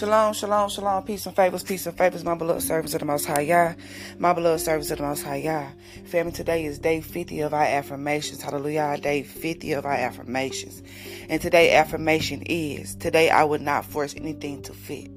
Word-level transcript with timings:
Shalom, 0.00 0.32
shalom, 0.32 0.70
shalom, 0.70 1.02
peace 1.02 1.26
and 1.26 1.36
favors, 1.36 1.62
peace 1.62 1.84
and 1.84 1.94
favors, 1.94 2.24
my 2.24 2.34
beloved 2.34 2.62
servants 2.62 2.94
of 2.94 3.00
the 3.00 3.04
Most 3.04 3.26
High 3.26 3.42
Yah, 3.42 3.74
my 4.18 4.32
beloved 4.32 4.62
servants 4.62 4.90
of 4.90 4.96
the 4.96 5.04
Most 5.04 5.22
High 5.22 5.36
Yah. 5.36 5.66
Family, 6.06 6.32
today 6.32 6.64
is 6.64 6.78
day 6.78 7.02
50 7.02 7.40
of 7.40 7.52
our 7.52 7.64
affirmations. 7.64 8.40
Hallelujah, 8.40 8.96
day 8.98 9.22
50 9.22 9.74
of 9.74 9.84
our 9.84 9.92
affirmations. 9.92 10.82
And 11.28 11.38
today 11.42 11.74
affirmation 11.74 12.40
is, 12.46 12.94
today 12.94 13.28
I 13.28 13.44
would 13.44 13.60
not 13.60 13.84
force 13.84 14.14
anything 14.16 14.62
to 14.62 14.72
fit. 14.72 15.10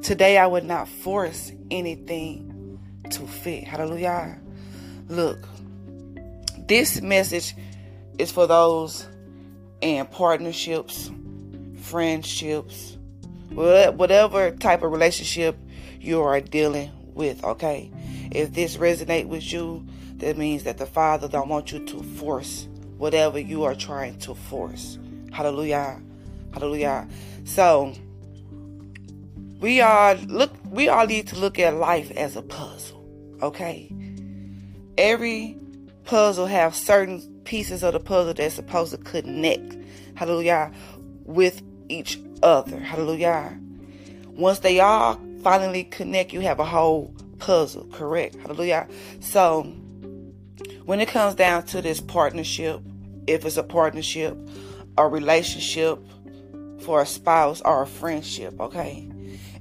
Today 0.00 0.38
I 0.38 0.46
would 0.46 0.64
not 0.64 0.88
force 0.88 1.50
anything 1.72 2.78
to 3.10 3.26
fit. 3.26 3.64
Hallelujah. 3.64 4.38
Look, 5.08 5.48
this 6.68 7.02
message 7.02 7.56
is 8.16 8.30
for 8.30 8.46
those 8.46 9.08
in 9.80 10.06
partnerships, 10.06 11.10
friendships, 11.80 12.96
whatever 13.50 14.50
type 14.52 14.82
of 14.82 14.92
relationship 14.92 15.56
you 16.00 16.20
are 16.22 16.40
dealing 16.40 16.90
with, 17.14 17.42
okay? 17.44 17.90
If 18.30 18.52
this 18.52 18.76
resonate 18.76 19.26
with 19.26 19.52
you, 19.52 19.86
that 20.16 20.36
means 20.36 20.64
that 20.64 20.78
the 20.78 20.86
Father 20.86 21.28
don't 21.28 21.48
want 21.48 21.72
you 21.72 21.84
to 21.86 22.02
force 22.02 22.68
whatever 22.96 23.38
you 23.38 23.64
are 23.64 23.74
trying 23.74 24.18
to 24.20 24.34
force. 24.34 24.98
Hallelujah. 25.32 26.00
Hallelujah. 26.52 27.08
So 27.44 27.94
we 29.60 29.80
are 29.80 30.14
look 30.14 30.52
we 30.70 30.88
all 30.88 31.06
need 31.06 31.26
to 31.28 31.38
look 31.38 31.58
at 31.58 31.74
life 31.74 32.10
as 32.12 32.36
a 32.36 32.42
puzzle. 32.42 33.04
Okay? 33.42 33.90
Every 34.98 35.56
puzzle 36.04 36.46
have 36.46 36.74
certain 36.74 37.20
pieces 37.44 37.82
of 37.82 37.94
the 37.94 38.00
puzzle 38.00 38.34
that's 38.34 38.54
supposed 38.54 38.92
to 38.92 38.98
connect. 38.98 39.76
Hallelujah. 40.14 40.72
With 41.24 41.62
each 41.88 42.20
other. 42.42 42.78
Hallelujah. 42.78 43.58
Once 44.28 44.60
they 44.60 44.80
all 44.80 45.20
finally 45.42 45.84
connect, 45.84 46.32
you 46.32 46.40
have 46.40 46.60
a 46.60 46.64
whole 46.64 47.14
puzzle, 47.38 47.86
correct? 47.92 48.36
Hallelujah. 48.36 48.88
So, 49.20 49.62
when 50.84 51.00
it 51.00 51.08
comes 51.08 51.34
down 51.34 51.64
to 51.66 51.82
this 51.82 52.00
partnership, 52.00 52.80
if 53.26 53.44
it's 53.44 53.56
a 53.56 53.62
partnership, 53.62 54.36
a 54.98 55.06
relationship 55.06 55.98
for 56.80 57.00
a 57.02 57.06
spouse 57.06 57.60
or 57.62 57.82
a 57.82 57.86
friendship, 57.86 58.58
okay? 58.60 59.08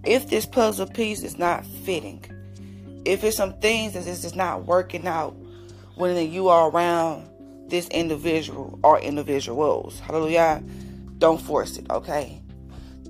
If 0.06 0.30
this 0.30 0.46
puzzle 0.46 0.88
piece 0.88 1.24
is 1.24 1.38
not 1.38 1.66
fitting, 1.66 2.24
if 3.06 3.24
it's 3.24 3.38
some 3.38 3.54
things 3.60 3.94
that 3.94 4.08
is 4.08 4.22
just 4.22 4.36
not 4.36 4.66
working 4.66 5.08
out 5.08 5.36
when 5.96 6.32
you 6.32 6.48
are 6.48 6.70
around 6.70 7.30
this 7.68 7.88
individual 7.90 8.80
or 8.84 9.00
individuals, 9.00 10.00
hallelujah, 10.00 10.64
don't 11.18 11.42
force 11.42 11.78
it, 11.78 11.90
okay? 11.90 12.42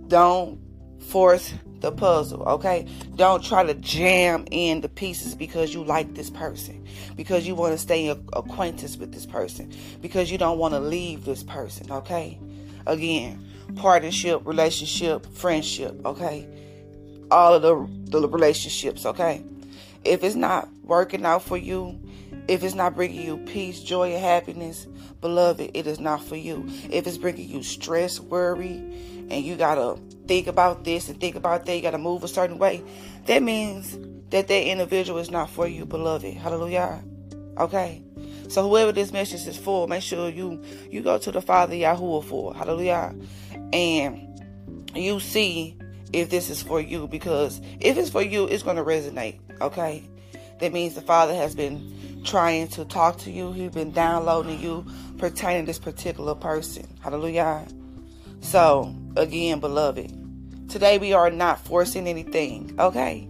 Don't 0.08 0.59
force 1.00 1.53
the 1.81 1.92
puzzle, 1.92 2.44
okay? 2.44 2.88
Don't 3.16 3.44
try 3.44 3.64
to 3.64 3.73
jam 3.75 4.45
in 4.52 4.81
the 4.81 4.89
pieces 4.89 5.36
because 5.36 5.73
you 5.73 5.83
like 5.83 6.14
this 6.14 6.30
person, 6.30 6.86
because 7.16 7.47
you 7.47 7.55
want 7.55 7.73
to 7.73 7.78
stay 7.78 8.08
acquaintance 8.08 8.97
with 8.97 9.14
this 9.14 9.25
person, 9.25 9.72
because 10.02 10.31
you 10.31 10.38
don't 10.38 10.58
want 10.58 10.73
to 10.73 10.80
leave 10.80 11.25
this 11.25 11.44
person, 11.44 11.92
okay? 11.92 12.39
Again, 12.86 13.45
partnership, 13.75 14.42
relationship, 14.45 15.25
friendship, 15.33 16.05
okay? 16.05 16.47
All 17.31 17.53
of 17.53 17.61
the, 17.61 18.20
the 18.20 18.27
relationships, 18.27 19.05
okay? 19.05 19.44
If 20.03 20.23
it's 20.23 20.36
not 20.36 20.70
working 20.83 21.25
out 21.25 21.44
for 21.44 21.58
you, 21.58 22.00
if 22.50 22.64
it's 22.64 22.73
not 22.73 22.95
bringing 22.95 23.22
you 23.22 23.38
peace, 23.38 23.81
joy, 23.81 24.11
and 24.14 24.23
happiness, 24.23 24.88
beloved, 25.22 25.69
it 25.75 25.86
is 25.86 26.00
not 26.00 26.23
for 26.23 26.36
you. 26.36 26.66
If 26.89 27.05
it's 27.05 27.17
bringing 27.17 27.47
you 27.47 27.61
stress, 27.61 28.19
worry, 28.19 28.78
and 29.30 29.45
you 29.45 29.55
gotta 29.55 30.02
think 30.28 30.47
about 30.47 30.83
this 30.83 31.09
and 31.09 31.22
think 31.22 31.36
about 31.36 31.67
that, 31.67 31.75
you 31.75 31.83
gotta 31.83 32.00
move 32.00 32.23
a 32.23 32.27
certain 32.27 32.58
way, 32.58 32.83
that 33.27 33.43
means 33.43 33.99
that 34.32 34.48
that 34.48 34.64
individual 34.64 35.20
is 35.20 35.30
not 35.30 35.52
for 35.52 35.67
you, 35.67 35.86
beloved. 35.86 36.33
Hallelujah. 36.33 37.04
Okay. 37.58 38.02
So 38.48 38.67
whoever 38.67 38.92
this 38.92 39.11
message 39.14 39.45
is 39.48 39.58
for, 39.58 39.88
make 39.88 40.02
sure 40.02 40.30
you 40.30 40.64
you 40.89 41.02
go 41.02 41.20
to 41.20 41.32
the 41.32 41.42
Father 41.42 41.76
Yahuwah 41.76 42.23
for. 42.23 42.55
Hallelujah. 42.55 43.15
And 43.71 44.42
you 44.95 45.20
see 45.20 45.77
if 46.14 46.32
this 46.32 46.49
is 46.49 46.64
for 46.64 46.82
you 46.82 47.08
because 47.08 47.61
if 47.80 47.95
it's 47.95 48.09
for 48.09 48.23
you, 48.23 48.45
it's 48.45 48.64
gonna 48.64 48.83
resonate. 48.83 49.38
Okay. 49.61 50.04
That 50.59 50.73
means 50.73 50.95
the 50.95 51.02
Father 51.02 51.36
has 51.36 51.54
been 51.55 51.98
trying 52.29 52.67
to 52.67 52.85
talk 52.85 53.17
to 53.17 53.31
you. 53.31 53.51
He's 53.51 53.71
been 53.71 53.91
downloading 53.91 54.59
you 54.59 54.85
pertaining 55.17 55.65
this 55.65 55.79
particular 55.79 56.35
person. 56.35 56.87
Hallelujah. 57.01 57.65
So, 58.41 58.95
again, 59.15 59.59
beloved, 59.59 60.69
today 60.69 60.99
we 60.99 61.11
are 61.11 61.31
not 61.31 61.59
forcing 61.65 62.07
anything, 62.07 62.75
okay? 62.79 63.27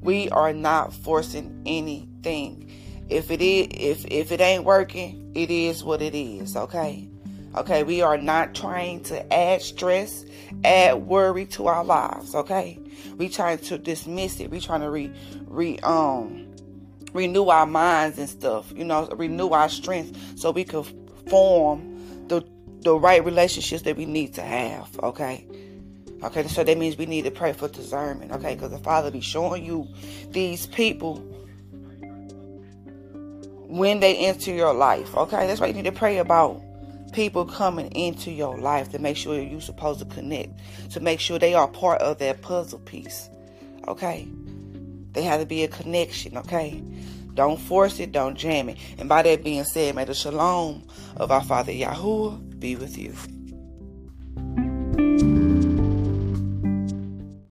We 0.00 0.30
are 0.30 0.54
not 0.54 0.94
forcing 0.94 1.62
anything. 1.66 2.72
If 3.10 3.30
it 3.30 3.42
is 3.42 3.66
if 3.72 4.06
if 4.10 4.32
it 4.32 4.40
ain't 4.40 4.64
working, 4.64 5.32
it 5.34 5.50
is 5.50 5.84
what 5.84 6.00
it 6.00 6.14
is, 6.14 6.56
okay? 6.56 7.08
Okay, 7.56 7.82
we 7.82 8.00
are 8.00 8.16
not 8.16 8.54
trying 8.54 9.02
to 9.04 9.32
add 9.32 9.60
stress, 9.60 10.24
add 10.64 10.94
worry 10.94 11.44
to 11.46 11.66
our 11.66 11.84
lives, 11.84 12.34
okay? 12.34 12.78
We 13.16 13.28
trying 13.28 13.58
to 13.58 13.76
dismiss 13.76 14.40
it. 14.40 14.50
We 14.50 14.60
trying 14.60 14.80
to 14.80 14.90
re 14.90 15.12
re 15.46 15.78
um 15.80 16.49
renew 17.12 17.46
our 17.48 17.66
minds 17.66 18.18
and 18.18 18.28
stuff, 18.28 18.72
you 18.74 18.84
know, 18.84 19.06
renew 19.16 19.50
our 19.50 19.68
strength 19.68 20.38
so 20.38 20.50
we 20.50 20.64
can 20.64 20.84
form 21.28 22.28
the 22.28 22.42
the 22.82 22.94
right 22.94 23.24
relationships 23.24 23.82
that 23.82 23.96
we 23.96 24.06
need 24.06 24.34
to 24.34 24.42
have, 24.42 24.88
okay? 25.00 25.46
Okay, 26.22 26.46
so 26.48 26.64
that 26.64 26.76
means 26.76 26.96
we 26.96 27.06
need 27.06 27.24
to 27.24 27.30
pray 27.30 27.52
for 27.52 27.68
discernment, 27.68 28.32
okay? 28.32 28.54
Because 28.54 28.70
the 28.70 28.78
Father 28.78 29.10
be 29.10 29.20
showing 29.20 29.64
you 29.64 29.86
these 30.30 30.66
people 30.66 31.16
when 33.68 34.00
they 34.00 34.16
enter 34.16 34.52
your 34.52 34.74
life, 34.74 35.14
okay? 35.16 35.46
That's 35.46 35.60
why 35.60 35.68
you 35.68 35.74
need 35.74 35.84
to 35.84 35.92
pray 35.92 36.18
about 36.18 36.62
people 37.12 37.44
coming 37.44 37.90
into 37.92 38.30
your 38.30 38.58
life 38.58 38.90
to 38.92 38.98
make 38.98 39.16
sure 39.16 39.40
you're 39.40 39.60
supposed 39.60 39.98
to 40.00 40.06
connect, 40.06 40.60
to 40.90 41.00
make 41.00 41.20
sure 41.20 41.38
they 41.38 41.54
are 41.54 41.68
part 41.68 42.00
of 42.02 42.18
that 42.18 42.42
puzzle 42.42 42.80
piece, 42.80 43.30
okay? 43.88 44.28
They 45.12 45.22
have 45.22 45.40
to 45.40 45.46
be 45.46 45.64
a 45.64 45.68
connection, 45.68 46.36
okay? 46.38 46.82
Don't 47.34 47.60
force 47.60 48.00
it, 48.00 48.12
don't 48.12 48.36
jam 48.36 48.68
it. 48.68 48.78
And 48.98 49.08
by 49.08 49.22
that 49.22 49.44
being 49.44 49.64
said, 49.64 49.94
may 49.94 50.04
the 50.04 50.14
shalom 50.14 50.84
of 51.16 51.30
our 51.30 51.42
Father 51.42 51.72
Yahuwah 51.72 52.58
be 52.58 52.76
with 52.76 52.98
you. 52.98 53.14